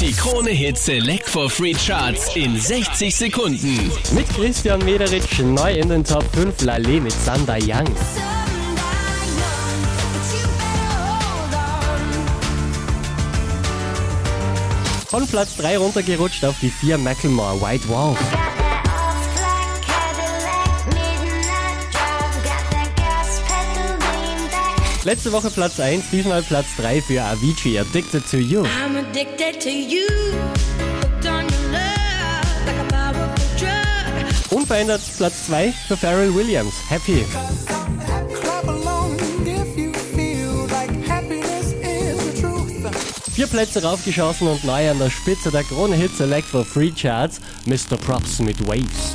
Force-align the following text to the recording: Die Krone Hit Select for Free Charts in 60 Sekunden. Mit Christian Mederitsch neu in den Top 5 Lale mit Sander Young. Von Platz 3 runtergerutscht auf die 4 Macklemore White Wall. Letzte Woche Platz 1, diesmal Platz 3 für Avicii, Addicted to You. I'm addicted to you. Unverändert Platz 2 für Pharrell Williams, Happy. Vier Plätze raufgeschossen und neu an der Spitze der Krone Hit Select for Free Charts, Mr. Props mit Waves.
Die 0.00 0.12
Krone 0.12 0.50
Hit 0.50 0.78
Select 0.78 1.28
for 1.28 1.50
Free 1.50 1.74
Charts 1.74 2.36
in 2.36 2.56
60 2.56 3.14
Sekunden. 3.14 3.90
Mit 4.12 4.28
Christian 4.28 4.84
Mederitsch 4.84 5.40
neu 5.40 5.72
in 5.72 5.88
den 5.88 6.04
Top 6.04 6.24
5 6.34 6.62
Lale 6.62 7.00
mit 7.00 7.12
Sander 7.12 7.58
Young. 7.60 7.92
Von 15.08 15.26
Platz 15.26 15.56
3 15.56 15.78
runtergerutscht 15.78 16.44
auf 16.44 16.54
die 16.62 16.70
4 16.70 16.96
Macklemore 16.98 17.60
White 17.60 17.88
Wall. 17.88 18.16
Letzte 25.04 25.32
Woche 25.32 25.50
Platz 25.50 25.78
1, 25.78 26.10
diesmal 26.10 26.42
Platz 26.42 26.66
3 26.76 27.00
für 27.00 27.22
Avicii, 27.22 27.78
Addicted 27.78 28.28
to 28.28 28.36
You. 28.36 28.62
I'm 28.62 28.96
addicted 28.96 29.60
to 29.60 29.70
you. 29.70 30.06
Unverändert 34.50 35.00
Platz 35.16 35.46
2 35.46 35.72
für 35.86 35.96
Pharrell 35.96 36.34
Williams, 36.34 36.74
Happy. 36.88 37.24
Vier 43.32 43.46
Plätze 43.46 43.82
raufgeschossen 43.84 44.48
und 44.48 44.64
neu 44.64 44.90
an 44.90 44.98
der 44.98 45.10
Spitze 45.10 45.52
der 45.52 45.62
Krone 45.62 45.94
Hit 45.94 46.16
Select 46.16 46.48
for 46.48 46.64
Free 46.64 46.90
Charts, 46.90 47.40
Mr. 47.66 47.96
Props 47.96 48.40
mit 48.40 48.66
Waves. 48.66 49.14